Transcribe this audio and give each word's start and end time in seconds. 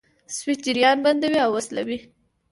سویچ 0.35 0.59
جریان 0.67 0.97
بندوي 1.05 1.39
او 1.45 1.51
وصلوي. 1.57 1.99